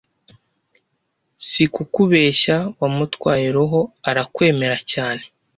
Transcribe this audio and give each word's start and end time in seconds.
Sikukubeshya 1.47 2.57
wamutwaye 2.81 3.47
roho 3.55 3.81
arakwemera 4.09 4.77
cyane 4.91 5.23